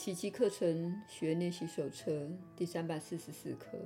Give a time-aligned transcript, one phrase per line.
[0.00, 2.26] 奇迹课程学练习手册
[2.56, 3.76] 第三百四十四课。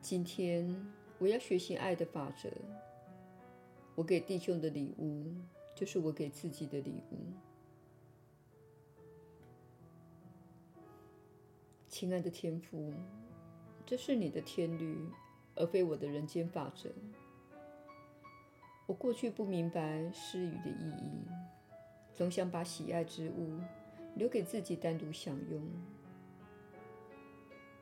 [0.00, 0.74] 今天
[1.18, 2.48] 我要学习爱的法则。
[3.94, 5.26] 我给弟兄的礼物，
[5.76, 7.18] 就是我给自己的礼物。
[11.90, 12.90] 亲爱的天父，
[13.84, 15.06] 这是你的天律，
[15.54, 16.88] 而非我的人间法则。
[18.86, 21.26] 我过去不明白施予的意义，
[22.14, 23.60] 总想把喜爱之物
[24.18, 25.62] 留给自己单独享用。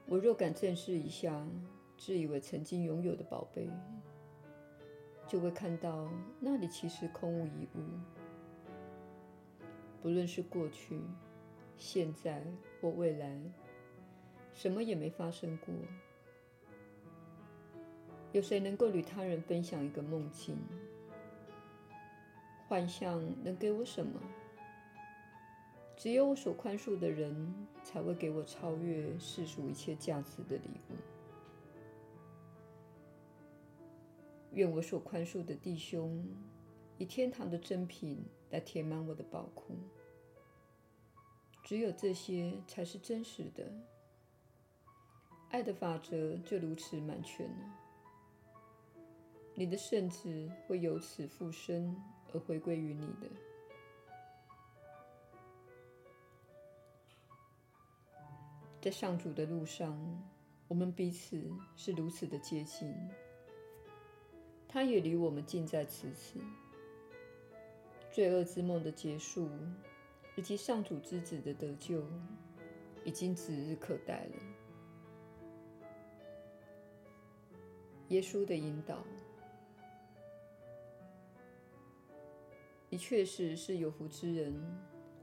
[0.06, 1.44] 我若敢正视一下
[1.96, 3.70] 自以为曾经拥有的宝贝，
[5.26, 7.80] 就会看到那里其实空无一物。
[10.02, 11.00] 不论是过去、
[11.78, 12.44] 现在
[12.82, 13.40] 或未来，
[14.52, 15.74] 什么也没发生过。
[18.32, 20.58] 有谁能够与他人分享一个梦境？
[22.68, 24.20] 幻象能给我什么？
[25.96, 30.94] 只有我所宽恕的人，才会给我超越世俗一切价值的礼物。
[34.52, 36.24] 愿我所宽恕的弟兄，
[36.98, 39.74] 以天堂的珍品来填满我的宝库。
[41.64, 43.72] 只有这些才是真实的。
[45.48, 47.78] 爱的法则就如此满全了。
[49.54, 51.96] 你的圣子会由此复生。
[52.34, 53.30] 而回归于你的，
[58.80, 59.98] 在上主的路上，
[60.68, 61.42] 我们彼此
[61.74, 62.94] 是如此的接近，
[64.68, 66.38] 他也离我们近在咫尺。
[68.12, 69.48] 罪恶之梦的结束，
[70.36, 72.02] 以及上主之子的得救，
[73.04, 74.32] 已经指日可待了。
[78.08, 79.02] 耶稣的引导。
[82.88, 84.54] 你确实是有福之人，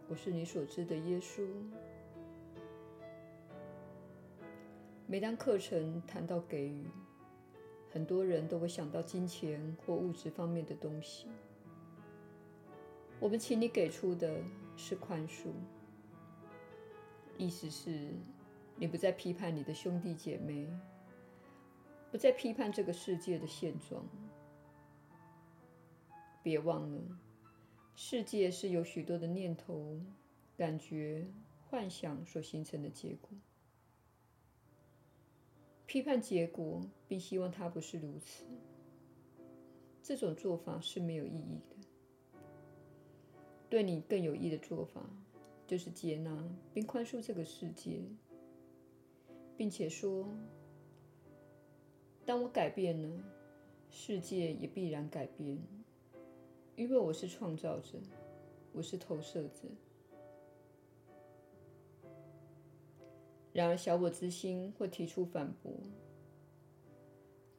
[0.09, 1.47] 我是你所知的耶稣。
[5.13, 6.87] 每当课程谈到给予，
[7.91, 11.27] 很多人都会想到金钱或物质方面的东西。
[13.19, 14.41] 我们请你给出的
[14.75, 15.49] 是宽恕，
[17.37, 18.09] 意思是
[18.75, 20.67] 你不再批判你的兄弟姐妹，
[22.11, 24.03] 不再批判这个世界的现状。
[26.41, 26.99] 别忘了。
[27.95, 29.95] 世界是由许多的念头、
[30.57, 31.27] 感觉、
[31.69, 33.29] 幻想所形成的结果。
[35.85, 38.45] 批判结果，并希望它不是如此，
[40.01, 41.75] 这种做法是没有意义的。
[43.69, 45.07] 对你更有益的做法，
[45.67, 48.01] 就是接纳并宽恕这个世界，
[49.57, 50.27] 并且说：
[52.25, 53.23] 当我改变了，
[53.89, 55.57] 世界也必然改变。
[56.75, 57.99] 因为我是创造者，
[58.71, 59.67] 我是投射者。
[63.53, 65.71] 然而，小我之心会提出反驳：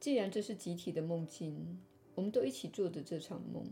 [0.00, 1.80] 既然这是集体的梦境，
[2.16, 3.64] 我们都一起做着这场梦，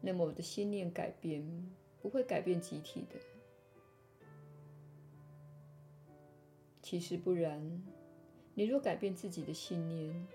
[0.00, 3.20] 那么我的心念改变不会改变集体的。
[6.82, 7.82] 其实不然，
[8.54, 10.26] 你若改变自己的信念，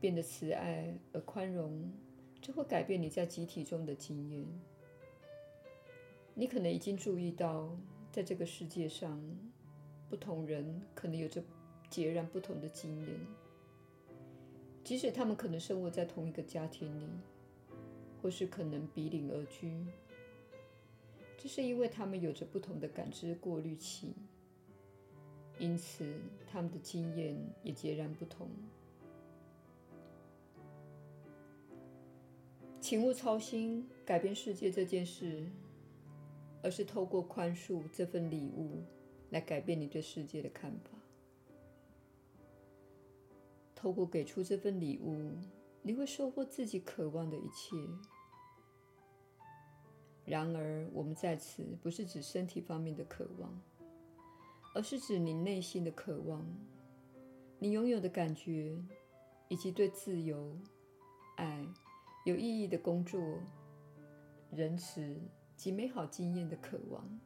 [0.00, 1.92] 变得慈爱而宽容，
[2.40, 4.46] 就会改变你在集体中的经验。
[6.32, 7.76] 你可能已经注意到，
[8.12, 9.20] 在这个世界上，
[10.08, 11.42] 不同人可能有着
[11.88, 13.08] 截然不同的经验，
[14.82, 17.08] 即使他们可能生活在同一个家庭里，
[18.20, 19.86] 或是可能比邻而居，
[21.38, 24.12] 这是因为他们有着不同的感知过滤器，
[25.58, 26.04] 因此
[26.50, 28.48] 他们的经验也截然不同。
[32.80, 35.44] 请勿操心改变世界这件事，
[36.62, 38.82] 而是透过宽恕这份礼物
[39.30, 40.90] 来改变你对世界的看法。
[43.74, 45.32] 透过给出这份礼物，
[45.82, 47.76] 你会收获自己渴望的一切。
[50.26, 53.58] 然而，我们在此不是指身体方面的渴望，
[54.74, 56.46] 而是指你内心的渴望，
[57.58, 58.78] 你拥有的感觉，
[59.48, 60.56] 以及对自由、
[61.36, 61.66] 爱。
[62.26, 63.18] 有意义的工作、
[64.50, 65.18] 仁慈
[65.60, 67.20] 及美好经验的渴望。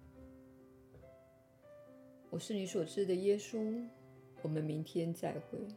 [2.30, 3.86] 我是你所知的耶稣。
[4.42, 5.68] 我们明天再会。